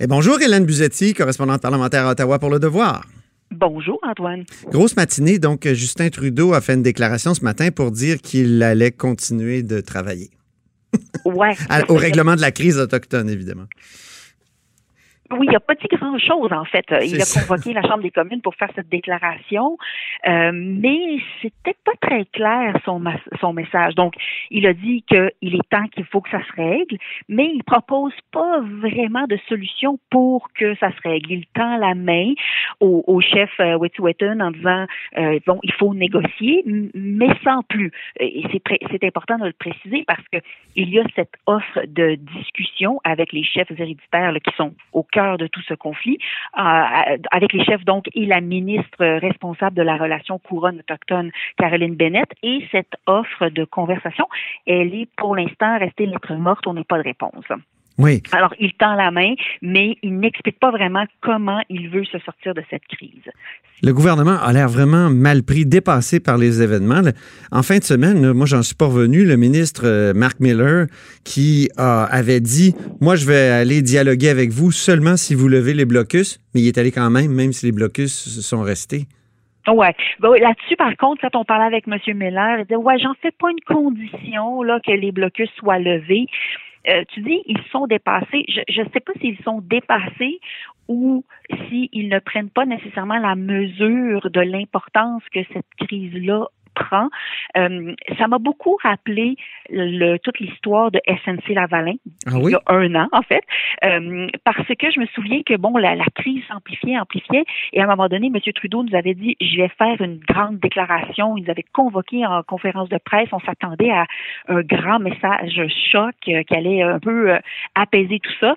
[0.00, 3.06] Et bonjour Hélène Buzetti, correspondante parlementaire à Ottawa pour Le Devoir.
[3.52, 4.42] Bonjour Antoine.
[4.66, 8.90] Grosse matinée, donc Justin Trudeau a fait une déclaration ce matin pour dire qu'il allait
[8.90, 10.30] continuer de travailler.
[11.24, 11.54] Ouais.
[11.88, 13.66] Au règlement de la crise autochtone, évidemment.
[15.38, 16.84] Oui, il n'a pas dit grand-chose, en fait.
[17.02, 19.76] Il a convoqué la Chambre des communes pour faire cette déclaration,
[20.26, 23.02] euh, mais c'était pas très clair son,
[23.40, 23.94] son message.
[23.94, 24.14] Donc,
[24.50, 26.96] il a dit qu'il est temps qu'il faut que ça se règle,
[27.28, 31.32] mais il propose pas vraiment de solution pour que ça se règle.
[31.32, 32.32] Il tend la main
[32.80, 34.86] au, au chef euh, Wet'suwet'en en disant,
[35.18, 36.62] euh, bon, il faut négocier,
[36.94, 37.90] mais sans plus.
[38.20, 38.44] Et
[38.90, 40.38] c'est important de le préciser parce que
[40.76, 45.02] il y a cette offre de discussion avec les chefs héréditaires là, qui sont au
[45.02, 46.18] cœur de tout ce conflit,
[46.58, 51.94] euh, avec les chefs donc et la ministre responsable de la relation couronne autochtone, Caroline
[51.94, 54.26] Bennett, et cette offre de conversation,
[54.66, 57.44] elle est pour l'instant restée lettre morte, on n'a pas de réponse.
[57.98, 58.22] Oui.
[58.32, 62.54] Alors, il tend la main, mais il n'explique pas vraiment comment il veut se sortir
[62.54, 63.30] de cette crise.
[63.82, 67.02] Le gouvernement a l'air vraiment mal pris, dépassé par les événements.
[67.52, 70.86] En fin de semaine, moi, j'en suis pas revenu, le ministre euh, Mark Miller,
[71.24, 75.84] qui avait dit Moi, je vais aller dialoguer avec vous seulement si vous levez les
[75.84, 79.06] blocus, mais il est allé quand même, même si les blocus sont restés.
[79.66, 79.94] Ouais.
[80.20, 81.98] Ben Là-dessus, par contre, quand on parlait avec M.
[82.16, 86.26] Miller, il disait Ouais, j'en fais pas une condition là, que les blocus soient levés.
[86.88, 88.44] Euh, tu dis ils sont dépassés.
[88.48, 90.40] Je ne sais pas s'ils sont dépassés
[90.88, 91.24] ou
[91.68, 97.08] s'ils ne prennent pas nécessairement la mesure de l'importance que cette crise-là prend.
[97.56, 99.36] Euh, ça m'a beaucoup rappelé
[99.70, 101.94] le, toute l'histoire de SNC Lavalin
[102.26, 103.42] ah il y a un an en fait,
[103.84, 107.84] euh, parce que je me souviens que bon la, la crise s'amplifiait, amplifiait, et à
[107.84, 108.40] un moment donné, M.
[108.54, 111.36] Trudeau nous avait dit je vais faire une grande déclaration.
[111.36, 113.28] Il nous avait convoqué en conférence de presse.
[113.32, 114.06] On s'attendait à
[114.48, 117.36] un grand message choc euh, qui allait un peu
[117.74, 118.54] apaiser tout ça.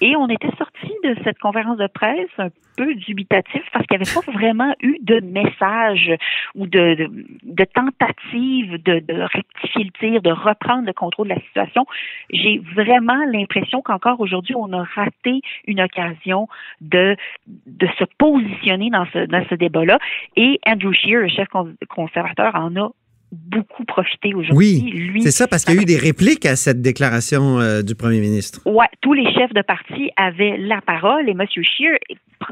[0.00, 4.02] Et on était sorti de cette conférence de presse un peu dubitatif parce qu'il n'y
[4.02, 6.12] avait pas vraiment eu de message
[6.54, 7.08] ou de,
[7.74, 11.86] tentative de, rectifier le tir, de reprendre le contrôle de la situation.
[12.30, 16.48] J'ai vraiment l'impression qu'encore aujourd'hui, on a raté une occasion
[16.82, 17.16] de,
[17.46, 19.98] de se positionner dans ce, dans ce débat-là.
[20.36, 21.48] Et Andrew Scheer, le chef
[21.88, 22.90] conservateur, en a
[23.46, 25.12] beaucoup profité aujourd'hui.
[25.14, 27.94] Oui, c'est ça, parce qu'il y a eu des répliques à cette déclaration euh, du
[27.94, 28.60] premier ministre.
[28.66, 31.44] Oui, tous les chefs de parti avaient la parole et M.
[31.48, 31.98] Scheer,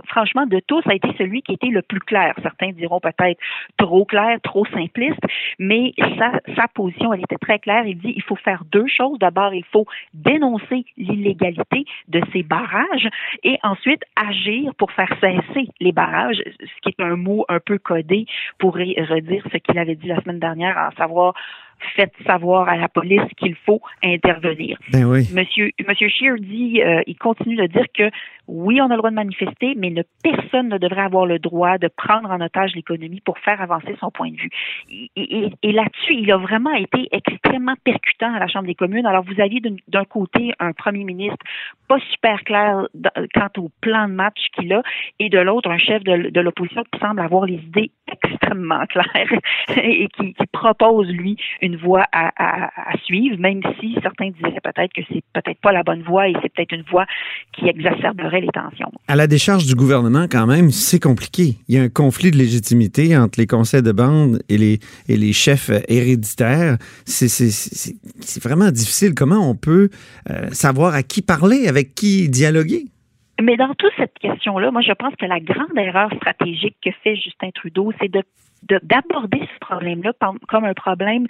[0.09, 2.35] franchement, de tous, a été celui qui était le plus clair.
[2.43, 3.41] Certains diront peut-être
[3.77, 5.21] trop clair, trop simpliste,
[5.59, 7.87] mais sa, sa position, elle était très claire.
[7.87, 9.19] Il dit il faut faire deux choses.
[9.19, 13.09] D'abord, il faut dénoncer l'illégalité de ces barrages
[13.43, 17.79] et ensuite agir pour faire cesser les barrages, ce qui est un mot un peu
[17.79, 18.27] codé
[18.59, 21.35] pour redire ce qu'il avait dit la semaine dernière, savoir
[21.97, 24.79] faites savoir à la police qu'il faut intervenir.
[24.91, 25.29] Ben oui.
[25.35, 28.11] Monsieur, Monsieur Scheer dit, euh, il continue de dire que
[28.47, 31.79] oui, on a le droit de manifester, mais ne, personne ne devrait avoir le droit
[31.79, 34.51] de prendre en otage l'économie pour faire avancer son point de vue.
[35.17, 39.07] Et, là-dessus, il a vraiment été extrêmement percutant à la Chambre des communes.
[39.07, 41.39] Alors, vous aviez d'un côté un premier ministre
[41.89, 42.87] pas super clair
[43.35, 44.83] quant au plan de match qu'il a,
[45.19, 47.91] et de l'autre, un chef de, l'opposition qui semble avoir les idées
[48.23, 49.33] extrêmement claires
[49.77, 52.71] et qui, propose, lui, une voie à,
[53.05, 56.53] suivre, même si certains diraient peut-être que c'est peut-être pas la bonne voie et c'est
[56.53, 57.07] peut-être une voie
[57.53, 57.69] qui
[58.41, 58.91] les tensions.
[59.09, 61.57] À la décharge du gouvernement, quand même, c'est compliqué.
[61.69, 64.79] Il y a un conflit de légitimité entre les conseils de bande et les,
[65.09, 66.77] et les chefs héréditaires.
[67.05, 69.15] C'est vraiment difficile.
[69.15, 69.91] Comment on peut
[70.31, 72.87] euh, savoir à qui parler, avec qui dialoguer?
[73.43, 77.17] Mais dans toute cette question-là, moi, je pense que la grande erreur stratégique que fait
[77.17, 78.23] Justin Trudeau, c'est de
[78.83, 80.13] d'aborder ce problème-là
[80.49, 81.27] comme un problème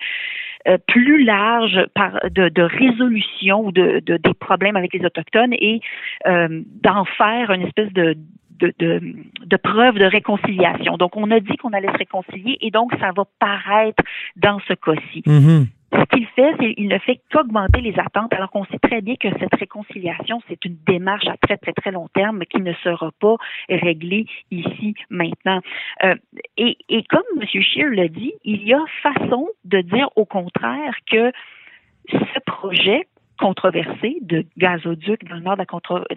[0.68, 5.80] euh, plus large par, de, de résolution de, de, des problèmes avec les autochtones et
[6.26, 8.16] euh, d'en faire une espèce de
[8.60, 9.00] de, de,
[9.44, 10.96] de preuve de réconciliation.
[10.96, 14.02] Donc, on a dit qu'on allait se réconcilier et donc ça va paraître
[14.36, 15.22] dans ce cas-ci.
[15.26, 19.00] Mm-hmm ce qu'il fait, c'est qu'il ne fait qu'augmenter les attentes, alors qu'on sait très
[19.00, 22.72] bien que cette réconciliation, c'est une démarche à très, très, très long terme qui ne
[22.74, 23.36] sera pas
[23.68, 25.60] réglée ici, maintenant.
[26.02, 26.14] Euh,
[26.56, 27.46] et, et comme M.
[27.46, 31.32] Scheer l'a dit, il y a façon de dire au contraire que
[32.10, 33.06] ce projet
[33.38, 35.64] controversé de gazoduc dans le nord de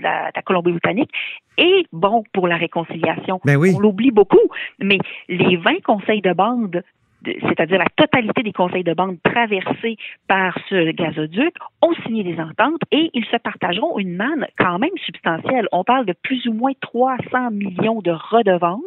[0.01, 1.11] la, la Colombie-Britannique
[1.57, 3.39] est bon pour la réconciliation.
[3.43, 3.73] Ben oui.
[3.75, 4.37] On l'oublie beaucoup,
[4.79, 6.83] mais les 20 conseils de bande
[7.25, 9.97] c'est-à-dire la totalité des conseils de banque traversés
[10.27, 14.95] par ce gazoduc, ont signé des ententes et ils se partageront une manne quand même
[15.05, 15.67] substantielle.
[15.71, 18.81] On parle de plus ou moins 300 millions de redevances.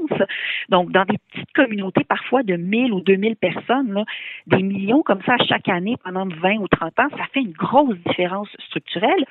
[0.68, 4.04] Donc, dans des petites communautés, parfois de 1000 ou 2000 personnes,
[4.46, 7.96] des millions comme ça chaque année pendant 20 ou 30 ans, ça fait une grosse
[8.06, 9.24] différence structurelle.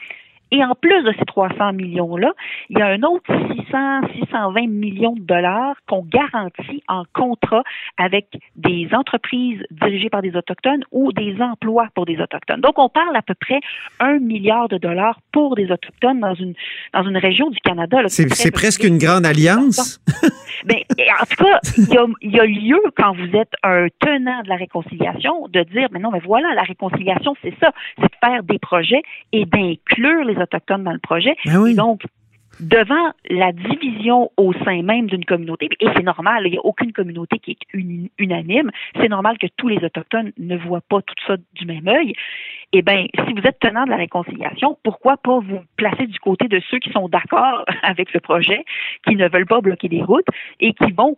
[0.52, 2.34] Et en plus de ces 300 millions-là,
[2.70, 7.64] il y a un autre 600, 620 millions de dollars qu'on garantit en contrat
[7.98, 12.62] avec des entreprises dirigées par des Autochtones ou des emplois pour des Autochtones.
[12.62, 13.60] Donc, on parle à peu près
[14.00, 16.54] un milliard de dollars pour des Autochtones dans une,
[16.94, 18.00] dans une région du Canada.
[18.08, 20.00] C'est presque une grande alliance?
[20.66, 20.78] ben,
[21.22, 24.50] en tout cas, il y, a, y a lieu, quand vous êtes un tenant de
[24.50, 28.44] la réconciliation, de dire, mais non, mais voilà, la réconciliation, c'est ça, c'est de faire
[28.44, 29.02] des projets
[29.32, 31.36] et d'inclure les Autochtones dans le projet.
[31.46, 32.04] Ben donc,
[32.60, 36.92] devant la division au sein même d'une communauté, et c'est normal, il n'y a aucune
[36.92, 41.38] communauté qui est unanime, c'est normal que tous les Autochtones ne voient pas tout ça
[41.54, 42.14] du même œil.
[42.72, 46.48] Eh bien, si vous êtes tenant de la réconciliation, pourquoi pas vous placer du côté
[46.48, 48.64] de ceux qui sont d'accord avec le projet,
[49.08, 50.28] qui ne veulent pas bloquer des routes
[50.60, 51.18] et qui vont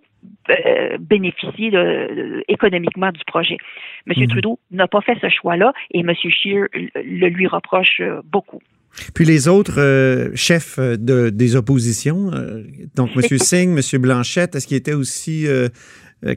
[0.49, 1.71] euh, bénéficier
[2.47, 3.57] économiquement du projet?
[4.07, 4.13] M.
[4.15, 4.27] Mhm.
[4.27, 6.13] Trudeau n'a pas fait ce choix-là et M.
[6.13, 8.61] Scheer le lui reproche euh, beaucoup.
[9.13, 12.31] Puis les autres euh, chefs de, des oppositions,
[12.95, 13.37] donc M.
[13.39, 14.01] Singh, M.
[14.01, 15.47] Blanchette, est-ce qu'il était aussi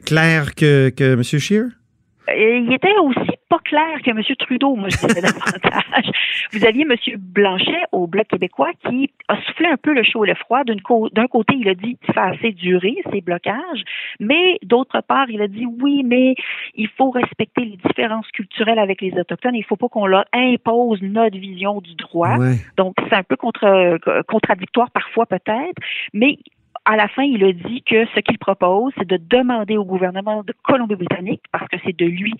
[0.05, 1.23] clair que, que M.
[1.23, 1.67] Scheer?
[2.27, 4.21] Il était aussi pas clair que M.
[4.39, 6.11] Trudeau, moi je dirais davantage.
[6.51, 6.95] Vous aviez M.
[7.17, 10.63] Blanchet au Bloc québécois qui a soufflé un peu le chaud et le froid.
[10.63, 13.83] D'un côté, il a dit ça a assez duré, ces blocages,
[14.19, 16.35] mais d'autre part, il a dit oui, mais
[16.75, 19.55] il faut respecter les différences culturelles avec les Autochtones.
[19.55, 22.37] Il ne faut pas qu'on leur impose notre vision du droit.
[22.77, 23.97] Donc, c'est un peu contre,
[24.27, 25.77] contradictoire parfois peut-être,
[26.13, 26.37] mais
[26.85, 30.43] à la fin, il a dit que ce qu'il propose, c'est de demander au gouvernement
[30.43, 32.33] de Colombie-Britannique, parce que c'est de lui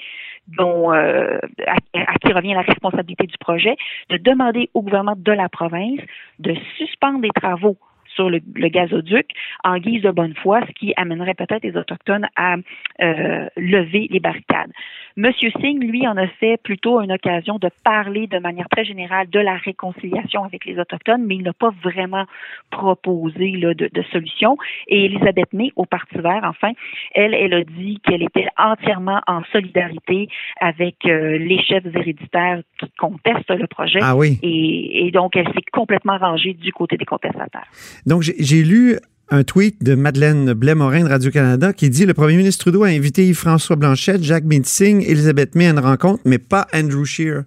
[0.48, 3.76] dont euh, à, qui revient la responsabilité du projet,
[4.10, 6.00] de demander au gouvernement de la province
[6.40, 7.78] de suspendre les travaux
[8.16, 8.40] sur le,
[8.70, 9.28] gazoduc
[9.64, 12.56] en guise de bonne foi, ce qui amènerait peut-être les Autochtones à
[13.02, 14.72] euh, lever les barricades.
[15.18, 19.30] Monsieur Singh, lui, en a fait plutôt une occasion de parler de manière très générale
[19.30, 22.26] de la réconciliation avec les Autochtones, mais il n'a pas vraiment
[22.70, 24.58] proposé là, de, de solution.
[24.88, 26.74] Et Elisabeth May, au Parti vert, enfin,
[27.14, 30.28] elle, elle a dit qu'elle était entièrement en solidarité
[30.60, 34.00] avec euh, les chefs héréditaires qui contestent le projet.
[34.02, 34.38] Ah oui.
[34.44, 37.68] Et, et donc, elle s'est complètement rangée du côté des contestataires.
[38.06, 38.98] Donc, j'ai lu
[39.30, 43.28] un tweet de Madeleine Blais-Morin de Radio-Canada qui dit le premier ministre Trudeau a invité
[43.28, 47.44] Yves-François Blanchette, Jacques Singh, Elisabeth May à une rencontre, mais pas Andrew Scheer.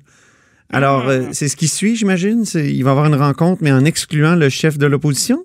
[0.71, 2.45] Alors, euh, c'est ce qui suit, j'imagine.
[2.55, 5.45] Il va y avoir une rencontre, mais en excluant le chef de l'opposition?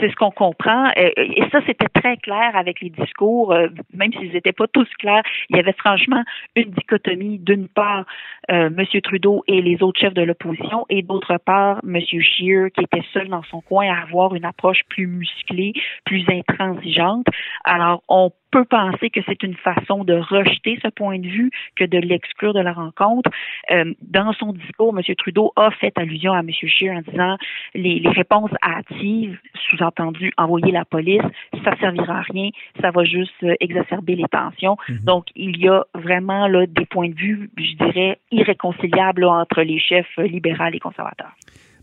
[0.00, 0.86] C'est ce qu'on comprend.
[0.96, 4.88] Euh, et ça, c'était très clair avec les discours, euh, même s'ils n'étaient pas tous
[4.98, 5.22] clairs.
[5.50, 6.22] Il y avait franchement
[6.56, 8.04] une dichotomie, d'une part,
[8.50, 8.84] euh, M.
[9.02, 12.00] Trudeau et les autres chefs de l'opposition, et d'autre part, M.
[12.00, 15.72] Scheer, qui était seul dans son coin à avoir une approche plus musclée,
[16.04, 17.26] plus intransigeante.
[17.64, 21.82] Alors, on peut penser que c'est une façon de rejeter ce point de vue que
[21.82, 23.28] de l'exclure de la rencontre.
[23.72, 25.02] Euh, dans son discours, M.
[25.16, 26.50] Trudeau a fait allusion à M.
[26.52, 27.36] Scheer en disant
[27.74, 29.36] les, les réponses hâtives,
[29.68, 31.22] sous-entendu envoyer la police,
[31.64, 34.76] ça servira à rien, ça va juste euh, exacerber les tensions.
[34.88, 34.98] Mhm.
[34.98, 39.80] Donc, il y a vraiment là, des points de vue, je dirais, irréconciliables entre les
[39.80, 41.34] chefs libéraux et conservateurs.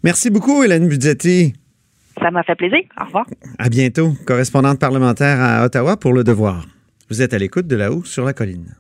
[0.06, 1.54] Merci beaucoup, Hélène Budzetti.
[2.22, 2.82] Ça m'a fait plaisir.
[3.00, 3.26] Au revoir.
[3.58, 4.14] À bientôt.
[4.26, 6.66] Correspondante parlementaire à Ottawa pour Le Devoir.
[7.10, 8.76] Vous êtes à l'écoute de là-haut sur la colline.